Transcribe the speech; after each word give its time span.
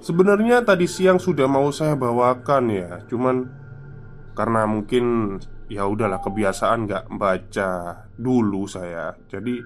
Sebenarnya 0.00 0.64
tadi 0.64 0.88
siang 0.88 1.20
sudah 1.20 1.44
mau 1.44 1.68
saya 1.68 1.92
bawakan 1.92 2.72
ya, 2.72 3.04
cuman 3.04 3.44
karena 4.32 4.64
mungkin 4.64 5.36
ya 5.68 5.84
udahlah 5.84 6.24
kebiasaan 6.24 6.88
nggak 6.88 7.04
baca 7.20 7.70
dulu 8.16 8.64
saya. 8.64 9.12
Jadi 9.28 9.60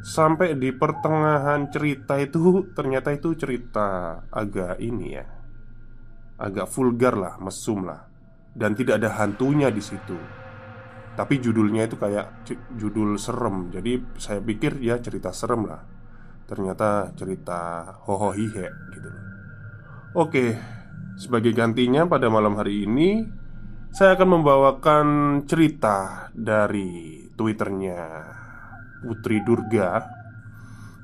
sampai 0.00 0.56
di 0.56 0.72
pertengahan 0.72 1.68
cerita 1.68 2.16
itu 2.16 2.40
ternyata 2.76 3.12
itu 3.12 3.36
cerita 3.36 4.20
agak 4.32 4.80
ini 4.80 5.06
ya, 5.12 5.28
agak 6.40 6.64
vulgar 6.72 7.20
lah, 7.20 7.36
mesum 7.36 7.84
lah, 7.84 8.08
dan 8.56 8.72
tidak 8.72 8.96
ada 8.96 9.12
hantunya 9.20 9.68
di 9.68 9.84
situ. 9.84 10.16
Tapi 11.20 11.36
judulnya 11.36 11.84
itu 11.84 12.00
kayak 12.00 12.48
judul 12.80 13.20
serem, 13.20 13.68
jadi 13.68 14.00
saya 14.16 14.40
pikir 14.40 14.80
ya 14.80 14.96
cerita 15.04 15.36
serem 15.36 15.68
lah. 15.68 15.84
Ternyata 16.48 17.12
cerita 17.12 17.92
hohohihe 18.08 18.66
gitu 18.96 19.08
loh. 19.12 19.29
Oke, 20.10 20.58
sebagai 21.14 21.54
gantinya 21.54 22.02
pada 22.02 22.26
malam 22.26 22.58
hari 22.58 22.82
ini 22.82 23.22
Saya 23.94 24.18
akan 24.18 24.42
membawakan 24.42 25.06
cerita 25.46 26.26
dari 26.34 27.30
Twitternya 27.38 28.26
Putri 29.06 29.38
Durga 29.46 30.02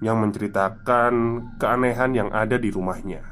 Yang 0.02 0.16
menceritakan 0.26 1.14
keanehan 1.54 2.18
yang 2.18 2.30
ada 2.34 2.58
di 2.58 2.66
rumahnya. 2.66 3.22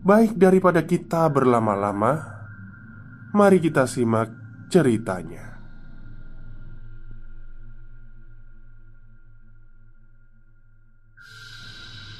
Baik 0.00 0.40
daripada 0.40 0.80
kita 0.88 1.28
berlama-lama 1.28 2.24
Mari 3.36 3.60
kita 3.60 3.84
simak 3.84 4.32
ceritanya. 4.72 5.52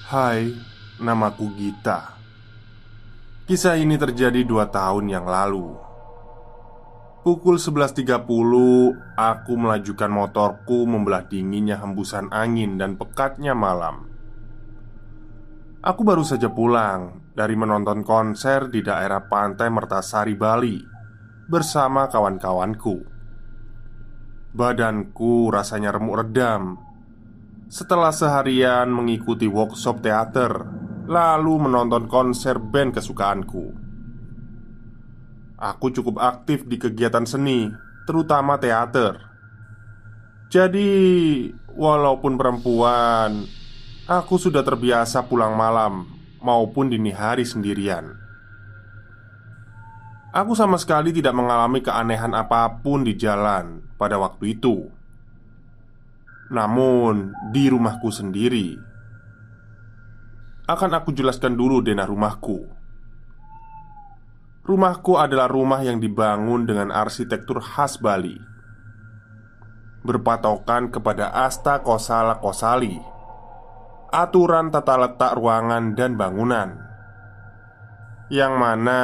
Hai 0.04 0.73
Namaku 0.94 1.50
Gita. 1.58 2.14
Kisah 3.50 3.74
ini 3.74 3.98
terjadi 3.98 4.46
dua 4.46 4.70
tahun 4.70 5.10
yang 5.10 5.26
lalu. 5.26 5.74
Pukul 7.26 7.58
11.30 7.58 8.14
Aku 9.18 9.52
melajukan 9.58 10.12
motorku 10.12 10.86
Membelah 10.86 11.26
dinginnya 11.26 11.80
hembusan 11.80 12.30
angin 12.30 12.78
Dan 12.78 12.94
pekatnya 12.94 13.58
malam. 13.58 14.06
Aku 15.82 16.06
baru 16.06 16.22
saja 16.22 16.52
pulang 16.52 17.26
Dari 17.34 17.58
menonton 17.58 18.06
konser 18.06 18.70
di 18.70 18.84
daerah 18.84 19.26
pantai 19.26 19.72
Mertasari, 19.74 20.38
Bali 20.38 20.78
Bersama 21.50 22.06
kawan-kawanku. 22.06 23.02
Badanku 24.54 25.50
rasanya 25.50 25.90
remuk 25.96 26.22
redam 26.22 26.78
Setelah 27.66 28.14
seharian 28.14 28.92
mengikuti 28.92 29.50
workshop 29.50 30.04
teater 30.04 30.83
lalu 31.04 31.68
menonton 31.68 32.08
konser 32.08 32.56
band 32.56 32.96
kesukaanku. 32.96 33.72
Aku 35.54 35.86
cukup 35.94 36.20
aktif 36.20 36.66
di 36.68 36.76
kegiatan 36.76 37.24
seni, 37.24 37.70
terutama 38.04 38.60
teater. 38.60 39.16
Jadi, 40.52 40.90
walaupun 41.72 42.36
perempuan, 42.36 43.48
aku 44.04 44.36
sudah 44.36 44.60
terbiasa 44.60 45.24
pulang 45.24 45.56
malam 45.56 46.04
maupun 46.44 46.92
dini 46.92 47.10
hari 47.14 47.48
sendirian. 47.48 48.12
Aku 50.34 50.52
sama 50.58 50.76
sekali 50.82 51.14
tidak 51.14 51.32
mengalami 51.32 51.78
keanehan 51.78 52.34
apa 52.34 52.66
pun 52.82 53.06
di 53.06 53.14
jalan 53.14 53.86
pada 53.94 54.18
waktu 54.18 54.58
itu. 54.58 54.90
Namun, 56.50 57.32
di 57.54 57.70
rumahku 57.70 58.10
sendiri, 58.10 58.74
akan 60.64 60.90
aku 60.96 61.12
jelaskan 61.12 61.60
dulu 61.60 61.84
denah 61.84 62.08
rumahku. 62.08 62.64
Rumahku 64.64 65.20
adalah 65.20 65.44
rumah 65.44 65.84
yang 65.84 66.00
dibangun 66.00 66.64
dengan 66.64 66.88
arsitektur 66.88 67.60
khas 67.60 68.00
Bali. 68.00 68.40
Berpatokan 70.04 70.88
kepada 70.88 71.32
Asta 71.32 71.80
Kosala 71.80 72.36
Kosali 72.36 73.00
Aturan 74.12 74.68
tata 74.68 75.00
letak 75.00 75.32
ruangan 75.32 75.96
dan 75.96 76.20
bangunan 76.20 76.76
Yang 78.28 78.52
mana 78.52 79.00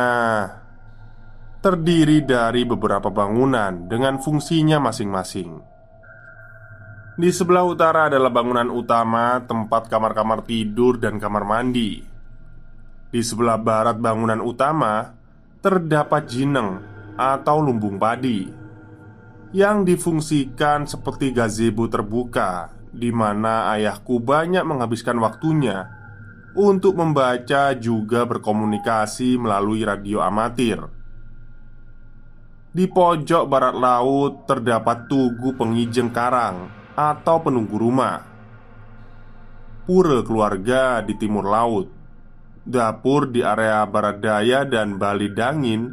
Terdiri 1.65 2.21
dari 2.21 2.69
beberapa 2.69 3.09
bangunan 3.09 3.89
dengan 3.89 4.21
fungsinya 4.21 4.77
masing-masing 4.77 5.80
di 7.21 7.29
sebelah 7.29 7.69
utara 7.69 8.09
adalah 8.09 8.33
bangunan 8.33 8.73
utama, 8.73 9.45
tempat 9.45 9.93
kamar-kamar 9.93 10.41
tidur 10.49 10.97
dan 10.97 11.21
kamar 11.21 11.45
mandi. 11.45 12.01
Di 13.13 13.21
sebelah 13.21 13.61
barat 13.61 14.01
bangunan 14.01 14.41
utama 14.41 15.13
terdapat 15.61 16.25
jineng 16.25 16.81
atau 17.21 17.61
lumbung 17.61 18.01
padi 18.01 18.49
yang 19.53 19.85
difungsikan 19.85 20.89
seperti 20.89 21.37
gazebo 21.37 21.85
terbuka, 21.93 22.73
di 22.89 23.13
mana 23.13 23.69
ayahku 23.77 24.17
banyak 24.17 24.65
menghabiskan 24.65 25.21
waktunya 25.21 25.93
untuk 26.57 26.97
membaca 26.97 27.77
juga 27.77 28.25
berkomunikasi 28.25 29.37
melalui 29.37 29.85
radio 29.85 30.25
amatir. 30.25 30.81
Di 32.71 32.89
pojok 32.89 33.45
barat 33.45 33.77
laut 33.77 34.49
terdapat 34.49 35.11
tugu 35.11 35.53
pengijeng 35.59 36.09
karang 36.15 36.80
atau 36.95 37.43
penunggu 37.43 37.77
rumah. 37.77 38.25
Pura 39.85 40.23
keluarga 40.23 41.03
di 41.03 41.19
timur 41.19 41.45
laut, 41.47 41.89
dapur 42.63 43.27
di 43.29 43.43
area 43.43 43.83
barat 43.89 44.23
daya 44.23 44.63
dan 44.63 45.01
Bali 45.01 45.33
Dangin 45.33 45.91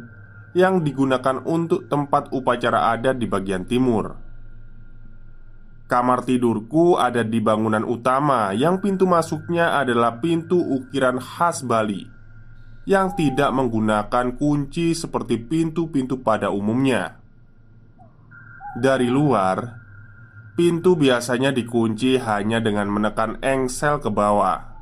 yang 0.54 0.82
digunakan 0.82 1.42
untuk 1.44 1.90
tempat 1.90 2.30
upacara 2.30 2.94
adat 2.94 3.18
di 3.18 3.26
bagian 3.26 3.66
timur. 3.66 4.14
Kamar 5.88 6.20
tidurku 6.20 7.00
ada 7.00 7.24
di 7.24 7.40
bangunan 7.40 7.80
utama 7.80 8.52
yang 8.52 8.76
pintu 8.84 9.08
masuknya 9.08 9.80
adalah 9.80 10.20
pintu 10.20 10.60
ukiran 10.60 11.16
khas 11.16 11.64
Bali 11.64 12.04
yang 12.84 13.16
tidak 13.16 13.48
menggunakan 13.52 14.36
kunci 14.36 14.92
seperti 14.92 15.40
pintu-pintu 15.40 16.20
pada 16.20 16.52
umumnya. 16.52 17.20
Dari 18.76 19.08
luar, 19.08 19.87
pintu 20.58 20.98
biasanya 20.98 21.54
dikunci 21.54 22.18
hanya 22.18 22.58
dengan 22.58 22.90
menekan 22.90 23.38
engsel 23.46 24.02
ke 24.02 24.10
bawah. 24.10 24.74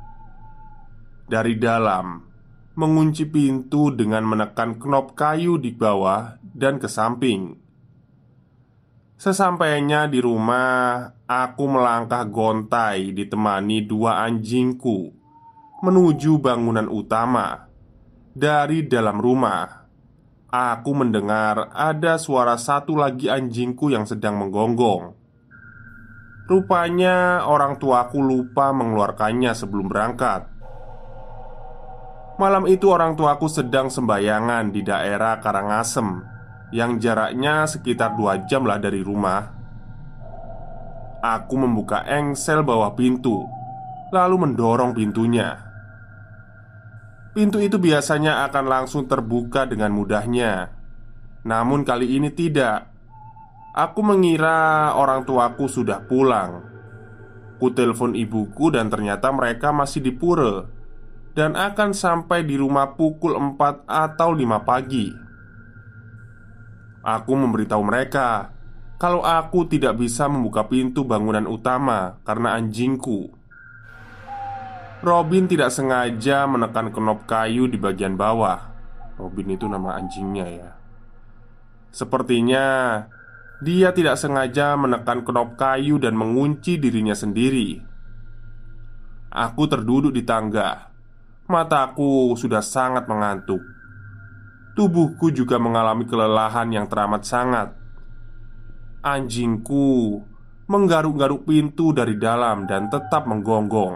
Dari 1.29 1.53
dalam, 1.61 2.25
mengunci 2.73 3.29
pintu 3.29 3.93
dengan 3.93 4.25
menekan 4.25 4.81
knop 4.81 5.13
kayu 5.13 5.61
di 5.61 5.69
bawah 5.69 6.41
dan 6.41 6.81
ke 6.81 6.89
samping. 6.89 7.61
Sesampainya 9.21 10.09
di 10.09 10.17
rumah, 10.17 11.13
aku 11.29 11.69
melangkah 11.69 12.25
gontai 12.25 13.13
ditemani 13.13 13.85
dua 13.85 14.25
anjingku 14.25 15.13
menuju 15.85 16.41
bangunan 16.41 16.89
utama. 16.89 17.69
Dari 18.33 18.85
dalam 18.85 19.21
rumah, 19.21 19.85
aku 20.49 20.91
mendengar 20.93 21.69
ada 21.69 22.17
suara 22.17 22.57
satu 22.57 22.97
lagi 22.97 23.29
anjingku 23.29 23.93
yang 23.93 24.05
sedang 24.05 24.41
menggonggong. 24.41 25.16
Rupanya 26.47 27.43
orang 27.43 27.75
tuaku 27.75 28.23
lupa 28.23 28.71
mengeluarkannya 28.71 29.51
sebelum 29.51 29.91
berangkat. 29.91 30.47
Malam 32.39 32.71
itu 32.71 32.87
orang 32.87 33.19
tuaku 33.19 33.51
sedang 33.51 33.91
sembayangan 33.91 34.69
di 34.69 34.85
daerah 34.85 35.41
Karangasem 35.41 36.21
Yang 36.71 36.91
jaraknya 37.03 37.67
sekitar 37.67 38.15
dua 38.15 38.47
jam 38.47 38.63
lah 38.63 38.79
dari 38.79 39.03
rumah. 39.03 39.43
Aku 41.19 41.59
membuka 41.59 42.07
engsel 42.07 42.63
bawah 42.63 42.95
pintu 42.95 43.43
Lalu 44.15 44.47
mendorong 44.47 44.95
pintunya. 44.95 45.67
Pintu 47.35 47.59
itu 47.59 47.75
biasanya 47.75 48.47
akan 48.47 48.65
langsung 48.71 49.03
terbuka 49.03 49.67
dengan 49.67 49.91
mudahnya. 49.91 50.71
Namun 51.43 51.83
kali 51.83 52.15
ini 52.15 52.31
tidak 52.31 52.96
Aku 53.77 54.01
mengira 54.01 54.89
orang 54.97 55.21
tuaku 55.21 55.69
sudah 55.69 56.01
pulang 56.09 56.65
Ku 57.61 57.73
telepon 57.73 58.17
ibuku 58.17 58.73
dan 58.73 58.89
ternyata 58.89 59.29
mereka 59.29 59.69
masih 59.69 60.01
di 60.01 60.13
pura 60.13 60.65
dan 61.37 61.53
akan 61.53 61.93
sampai 61.93 62.41
di 62.41 62.57
rumah 62.57 62.97
pukul 62.97 63.37
4 63.37 63.85
atau 63.85 64.29
5 64.33 64.65
pagi. 64.65 65.09
Aku 67.05 67.33
memberitahu 67.37 67.81
mereka 67.85 68.49
kalau 68.97 69.21
aku 69.21 69.69
tidak 69.69 70.01
bisa 70.01 70.25
membuka 70.25 70.65
pintu 70.65 71.05
bangunan 71.05 71.45
utama 71.45 72.17
karena 72.25 72.57
anjingku. 72.57 73.29
Robin 75.05 75.45
tidak 75.45 75.69
sengaja 75.69 76.49
menekan 76.49 76.89
knop 76.89 77.29
kayu 77.29 77.69
di 77.69 77.77
bagian 77.77 78.17
bawah. 78.17 78.73
Robin 79.21 79.53
itu 79.53 79.69
nama 79.69 79.97
anjingnya 79.97 80.45
ya. 80.49 80.71
Sepertinya 81.93 82.65
dia 83.63 83.89
tidak 83.93 84.21
sengaja 84.21 84.77
menekan 84.77 85.25
knop 85.25 85.57
kayu 85.57 85.97
dan 85.97 86.13
mengunci 86.13 86.77
dirinya 86.77 87.17
sendiri. 87.17 87.81
Aku 89.33 89.67
terduduk 89.67 90.13
di 90.13 90.23
tangga 90.23 90.87
Mataku 91.47 92.35
sudah 92.35 92.59
sangat 92.59 93.07
mengantuk. 93.07 93.63
Tubuhku 94.75 95.31
juga 95.31 95.55
mengalami 95.55 96.03
kelelahan 96.03 96.67
yang 96.75 96.91
teramat 96.91 97.23
sangat. 97.23 97.71
Anjingku 98.99 100.19
menggaruk-garuk 100.67 101.47
pintu 101.47 101.95
dari 101.95 102.19
dalam 102.19 102.67
dan 102.67 102.91
tetap 102.91 103.23
menggonggong. 103.31 103.95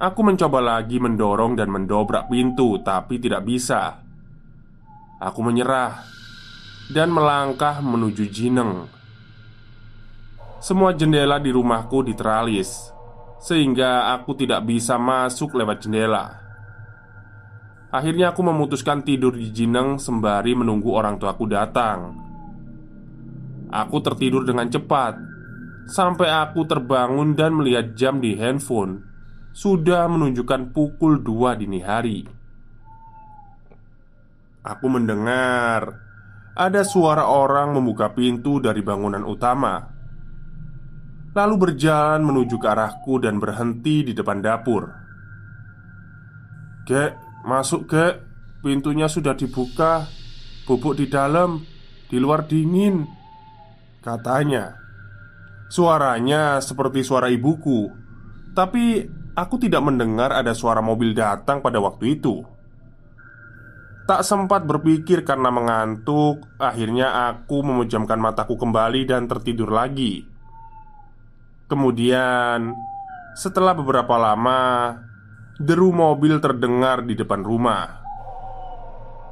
Aku 0.00 0.20
mencoba 0.24 0.64
lagi 0.64 0.96
mendorong 0.96 1.60
dan 1.60 1.68
mendobrak 1.68 2.32
pintu, 2.32 2.80
tapi 2.80 3.20
tidak 3.20 3.44
bisa. 3.44 4.00
Aku 5.20 5.44
menyerah 5.44 6.08
dan 6.92 7.08
melangkah 7.08 7.80
menuju 7.80 8.28
Jineng. 8.28 8.90
Semua 10.60 10.92
jendela 10.96 11.40
di 11.40 11.52
rumahku 11.52 12.04
diteralis 12.04 12.92
sehingga 13.40 14.16
aku 14.16 14.32
tidak 14.36 14.64
bisa 14.64 14.96
masuk 14.96 15.56
lewat 15.56 15.84
jendela. 15.84 16.40
Akhirnya 17.92 18.32
aku 18.32 18.42
memutuskan 18.42 19.04
tidur 19.06 19.36
di 19.36 19.54
Jineng 19.54 20.02
sembari 20.02 20.56
menunggu 20.56 20.90
orang 20.90 21.20
tuaku 21.20 21.46
datang. 21.46 22.16
Aku 23.70 24.02
tertidur 24.02 24.42
dengan 24.42 24.66
cepat 24.66 25.14
sampai 25.86 26.28
aku 26.32 26.64
terbangun 26.64 27.36
dan 27.36 27.54
melihat 27.54 27.92
jam 27.94 28.18
di 28.18 28.34
handphone 28.34 29.04
sudah 29.54 30.10
menunjukkan 30.10 30.74
pukul 30.74 31.22
2 31.22 31.60
dini 31.62 31.80
hari. 31.84 32.26
Aku 34.64 34.88
mendengar 34.88 36.03
ada 36.54 36.86
suara 36.86 37.26
orang 37.26 37.74
membuka 37.74 38.14
pintu 38.14 38.62
dari 38.62 38.80
bangunan 38.80 39.26
utama 39.26 39.94
lalu 41.34 41.54
berjalan 41.68 42.22
menuju 42.22 42.56
ke 42.62 42.66
arahku 42.70 43.18
dan 43.18 43.42
berhenti 43.42 44.06
di 44.06 44.14
depan 44.14 44.38
dapur. 44.38 44.86
"Gek, 46.86 47.42
masuk, 47.44 47.90
Gek. 47.90 48.22
Pintunya 48.62 49.10
sudah 49.10 49.36
dibuka. 49.36 50.08
Bubuk 50.64 50.96
di 50.96 51.10
dalam, 51.10 51.60
di 52.08 52.16
luar 52.16 52.46
dingin." 52.48 53.04
Katanya. 54.00 54.78
Suaranya 55.68 56.62
seperti 56.62 57.02
suara 57.02 57.26
ibuku, 57.26 57.90
tapi 58.54 59.02
aku 59.34 59.58
tidak 59.58 59.82
mendengar 59.82 60.30
ada 60.30 60.54
suara 60.54 60.78
mobil 60.78 61.16
datang 61.16 61.58
pada 61.58 61.82
waktu 61.82 62.14
itu. 62.20 62.46
Tak 64.04 64.20
sempat 64.20 64.68
berpikir 64.68 65.24
karena 65.24 65.48
mengantuk, 65.48 66.44
akhirnya 66.60 67.32
aku 67.32 67.64
memejamkan 67.64 68.20
mataku 68.20 68.60
kembali 68.60 69.08
dan 69.08 69.24
tertidur 69.24 69.72
lagi. 69.72 70.28
Kemudian, 71.72 72.76
setelah 73.32 73.72
beberapa 73.72 74.20
lama, 74.20 74.92
deru 75.56 75.88
mobil 75.88 76.36
terdengar 76.36 77.00
di 77.00 77.16
depan 77.16 77.40
rumah. 77.40 78.04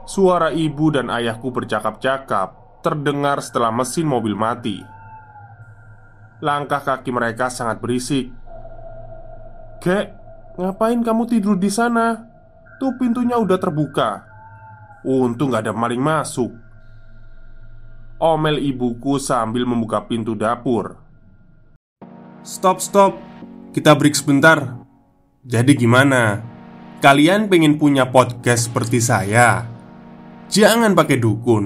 Suara 0.08 0.48
ibu 0.48 0.88
dan 0.88 1.12
ayahku 1.12 1.52
bercakap-cakap 1.52 2.80
terdengar 2.80 3.44
setelah 3.44 3.68
mesin 3.76 4.08
mobil 4.08 4.32
mati. 4.32 4.80
Langkah 6.40 6.80
kaki 6.80 7.12
mereka 7.12 7.52
sangat 7.52 7.76
berisik. 7.76 8.32
"Kek, 9.84 10.16
ngapain 10.56 11.04
kamu 11.04 11.28
tidur 11.28 11.60
di 11.60 11.68
sana? 11.68 12.24
Tuh 12.80 12.96
pintunya 12.96 13.36
udah 13.36 13.60
terbuka." 13.60 14.31
Untung 15.02 15.50
gak 15.50 15.66
ada 15.66 15.74
maling 15.74 15.98
masuk. 15.98 16.54
Omel 18.22 18.62
ibuku 18.62 19.18
sambil 19.18 19.66
membuka 19.66 20.06
pintu 20.06 20.38
dapur. 20.38 20.94
Stop, 22.46 22.78
stop. 22.78 23.18
Kita 23.74 23.98
break 23.98 24.14
sebentar. 24.14 24.78
Jadi 25.42 25.74
gimana? 25.74 26.38
Kalian 27.02 27.50
pengen 27.50 27.82
punya 27.82 28.06
podcast 28.14 28.70
seperti 28.70 29.02
saya? 29.02 29.66
Jangan 30.46 30.94
pakai 30.94 31.18
dukun, 31.18 31.64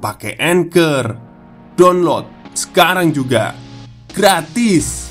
pakai 0.00 0.40
Anchor. 0.40 1.04
Download 1.76 2.24
sekarang 2.56 3.12
juga. 3.12 3.52
Gratis. 4.08 5.08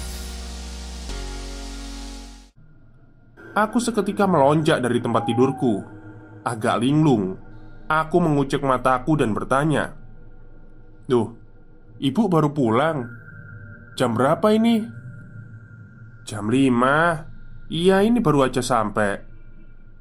Aku 3.53 3.77
seketika 3.77 4.25
melonjak 4.25 4.81
dari 4.81 4.97
tempat 5.01 5.25
tidurku. 5.29 5.85
Agak 6.45 6.81
linglung. 6.81 7.48
Aku 7.89 8.22
mengucek 8.22 8.62
mataku 8.62 9.17
dan 9.17 9.34
bertanya, 9.34 9.98
"Duh, 11.10 11.34
ibu 11.98 12.29
baru 12.29 12.53
pulang. 12.53 13.10
Jam 13.98 14.13
berapa 14.13 14.53
ini?" 14.53 14.86
Jam 16.22 16.46
5 16.46 17.25
Iya 17.74 18.05
ini 18.05 18.22
baru 18.22 18.46
aja 18.46 18.62
sampai 18.62 19.25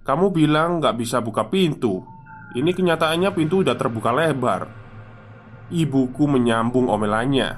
Kamu 0.04 0.28
bilang 0.32 0.80
nggak 0.80 1.00
bisa 1.00 1.24
buka 1.24 1.48
pintu. 1.48 2.04
Ini 2.52 2.72
kenyataannya 2.72 3.32
pintu 3.32 3.64
udah 3.64 3.76
terbuka 3.76 4.12
lebar. 4.12 4.68
Ibuku 5.72 6.24
menyambung 6.28 6.88
omelannya. 6.88 7.56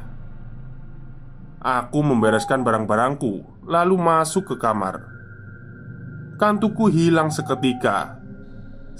Aku 1.62 2.02
membereskan 2.02 2.62
barang-barangku 2.66 3.66
Lalu 3.70 3.94
masuk 3.98 4.50
ke 4.50 4.56
kamar. 4.58 4.98
Kantuku 6.38 6.90
hilang 6.90 7.30
seketika 7.30 8.19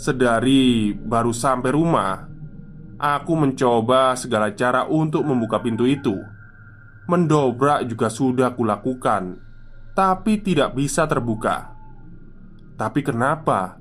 Sedari 0.00 0.96
baru 0.96 1.36
sampai 1.36 1.70
rumah 1.76 2.24
Aku 2.96 3.36
mencoba 3.36 4.16
segala 4.16 4.56
cara 4.56 4.88
untuk 4.88 5.28
membuka 5.28 5.60
pintu 5.60 5.84
itu 5.84 6.16
Mendobrak 7.04 7.84
juga 7.84 8.08
sudah 8.08 8.56
kulakukan 8.56 9.50
tapi 10.00 10.40
tidak 10.40 10.72
bisa 10.72 11.04
terbuka. 11.04 11.76
Tapi 12.80 13.00
kenapa 13.04 13.76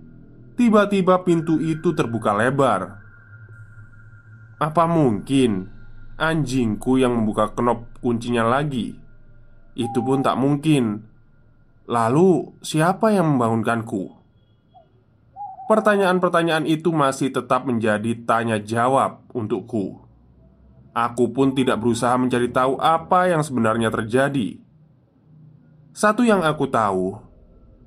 tiba-tiba 0.59 1.23
pintu 1.23 1.61
itu 1.63 1.95
terbuka 1.95 2.35
lebar? 2.35 2.99
Apa 4.59 4.83
mungkin 4.91 5.71
anjingku 6.19 6.99
yang 6.99 7.15
membuka 7.15 7.55
knop 7.55 7.87
kuncinya 8.03 8.43
lagi? 8.43 8.91
Itu 9.79 10.03
pun 10.03 10.19
tak 10.19 10.35
mungkin. 10.35 11.07
Lalu, 11.87 12.59
siapa 12.59 13.15
yang 13.15 13.39
membangunkanku? 13.39 14.18
Pertanyaan-pertanyaan 15.69 16.65
itu 16.65 16.89
masih 16.89 17.29
tetap 17.29 17.61
menjadi 17.61 18.17
tanya 18.25 18.57
jawab 18.57 19.21
untukku. 19.37 20.01
Aku 20.97 21.29
pun 21.29 21.53
tidak 21.53 21.77
berusaha 21.77 22.17
mencari 22.17 22.49
tahu 22.49 22.81
apa 22.81 23.29
yang 23.29 23.45
sebenarnya 23.45 23.93
terjadi. 23.93 24.57
Satu 25.93 26.25
yang 26.25 26.41
aku 26.41 26.65
tahu, 26.73 27.21